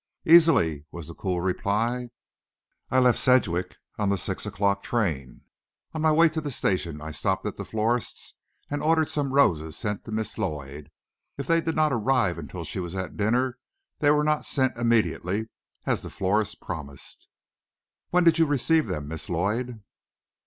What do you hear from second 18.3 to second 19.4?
you receive them, Miss